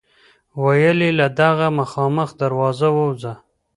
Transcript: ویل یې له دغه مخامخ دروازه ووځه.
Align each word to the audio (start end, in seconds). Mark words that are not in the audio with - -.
ویل 0.63 0.99
یې 1.05 1.11
له 1.19 1.27
دغه 1.41 1.67
مخامخ 1.79 2.29
دروازه 2.41 2.87
ووځه. 2.95 3.33